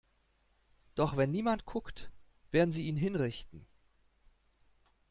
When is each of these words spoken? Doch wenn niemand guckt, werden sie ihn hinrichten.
Doch 0.95 1.15
wenn 1.15 1.29
niemand 1.29 1.65
guckt, 1.67 2.09
werden 2.49 2.71
sie 2.71 2.87
ihn 2.87 2.97
hinrichten. 2.97 3.67